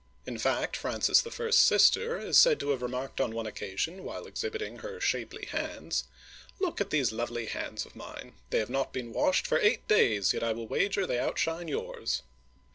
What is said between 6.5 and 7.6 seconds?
Look at these lovely